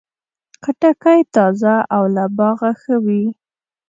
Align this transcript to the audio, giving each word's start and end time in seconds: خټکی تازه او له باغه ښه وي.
خټکی 0.63 1.21
تازه 1.35 1.75
او 1.95 2.03
له 2.15 2.25
باغه 2.37 2.71
ښه 2.81 2.95
وي. 3.05 3.25